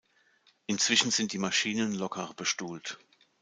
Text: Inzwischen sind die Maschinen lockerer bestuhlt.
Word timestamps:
Inzwischen 0.65 1.11
sind 1.11 1.31
die 1.31 1.37
Maschinen 1.37 1.93
lockerer 1.93 2.33
bestuhlt. 2.33 2.97